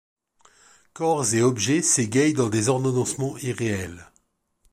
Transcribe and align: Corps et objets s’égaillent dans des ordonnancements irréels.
Corps 0.95 1.35
et 1.35 1.43
objets 1.43 1.83
s’égaillent 1.83 2.33
dans 2.33 2.49
des 2.49 2.69
ordonnancements 2.69 3.37
irréels. 3.37 4.09